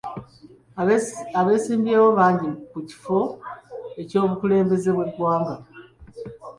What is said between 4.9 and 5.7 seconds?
bw'eggwanga..